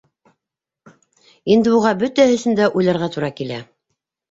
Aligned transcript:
Инде 1.57 1.75
уға 1.81 1.93
бөтәһе 2.01 2.39
өсөн 2.41 2.59
дә 2.63 2.73
уйларға 2.81 3.13
тура 3.19 3.33
килә. 3.43 3.63